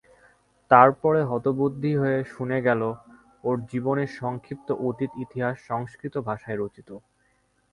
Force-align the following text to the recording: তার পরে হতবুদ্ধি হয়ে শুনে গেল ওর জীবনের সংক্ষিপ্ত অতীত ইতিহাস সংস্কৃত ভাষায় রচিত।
তার 0.71 0.89
পরে 1.01 1.21
হতবুদ্ধি 1.23 1.91
হয়ে 1.95 2.19
শুনে 2.25 2.57
গেল 2.67 2.81
ওর 3.43 3.55
জীবনের 3.71 4.09
সংক্ষিপ্ত 4.19 4.67
অতীত 4.87 5.11
ইতিহাস 5.23 5.55
সংস্কৃত 5.69 6.15
ভাষায় 6.27 6.59
রচিত। 6.59 6.89